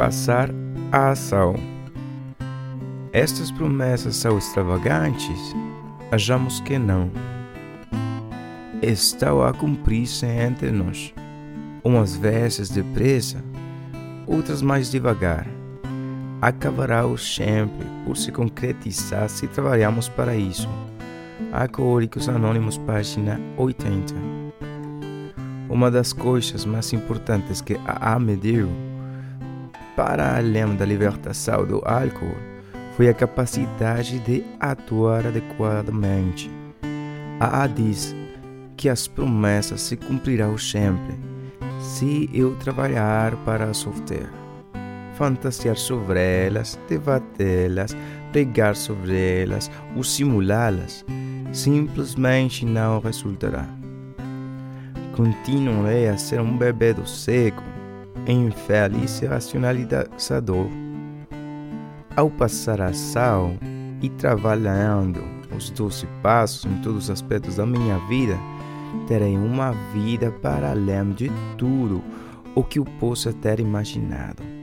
passar 0.00 0.48
à 0.90 1.10
ação. 1.10 1.54
Estas 3.12 3.50
promessas 3.50 4.16
são 4.16 4.38
extravagantes? 4.38 5.54
Achamos 6.10 6.58
que 6.60 6.78
não. 6.78 7.10
Estão 8.80 9.42
a 9.42 9.52
cumprir-se 9.52 10.24
entre 10.24 10.70
nós, 10.70 11.12
umas 11.84 12.16
vezes 12.16 12.70
depressa, 12.70 13.44
outras 14.26 14.62
mais 14.62 14.90
devagar. 14.90 15.46
Acabará 16.40 17.02
sempre 17.18 17.86
por 18.06 18.16
se 18.16 18.32
concretizar 18.32 19.28
se 19.28 19.46
trabalharmos 19.48 20.08
para 20.08 20.34
isso. 20.34 20.66
Alcoólicos 21.52 22.26
Anônimos, 22.26 22.78
página 22.78 23.38
80. 23.58 24.14
Uma 25.68 25.90
das 25.90 26.14
coisas 26.14 26.64
mais 26.64 26.90
importantes 26.94 27.60
que 27.60 27.78
a 27.84 28.18
me 28.18 28.34
deu, 28.34 28.89
para 29.96 30.36
além 30.36 30.74
da 30.76 30.84
libertação 30.84 31.66
do 31.66 31.82
álcool, 31.84 32.36
foi 32.96 33.08
a 33.08 33.14
capacidade 33.14 34.18
de 34.20 34.44
atuar 34.58 35.26
adequadamente. 35.26 36.50
A 37.38 37.66
diz 37.66 38.14
que 38.76 38.88
as 38.88 39.06
promessas 39.06 39.80
se 39.82 39.96
cumprirão 39.96 40.56
sempre, 40.58 41.18
se 41.78 42.28
eu 42.32 42.54
trabalhar 42.56 43.34
para 43.44 43.72
solter. 43.72 44.28
Fantasiar 45.14 45.76
sobre 45.76 46.20
elas, 46.20 46.78
debatê-las, 46.88 47.96
pregar 48.32 48.76
sobre 48.76 49.42
elas 49.42 49.70
ou 49.96 50.02
simulá-las, 50.02 51.04
simplesmente 51.52 52.64
não 52.64 53.00
resultará. 53.00 53.66
Continuarei 55.14 56.08
a 56.08 56.16
ser 56.16 56.40
um 56.40 56.56
bebê 56.56 56.94
do 56.94 57.06
cego, 57.06 57.62
infeliz 58.26 59.20
racionalizador 59.20 60.68
ao 62.16 62.30
passar 62.30 62.80
a 62.80 62.86
ação 62.86 63.56
e 64.02 64.08
trabalhando 64.08 65.22
os 65.56 65.70
doze 65.70 66.06
passos 66.22 66.64
em 66.64 66.80
todos 66.80 67.04
os 67.04 67.10
aspectos 67.10 67.56
da 67.56 67.66
minha 67.66 67.98
vida, 68.08 68.38
terei 69.06 69.36
uma 69.36 69.72
vida 69.92 70.30
para 70.30 70.70
além 70.70 71.10
de 71.12 71.30
tudo 71.56 72.02
o 72.54 72.64
que 72.64 72.78
eu 72.78 72.84
possa 72.98 73.32
ter 73.32 73.60
imaginado. 73.60 74.59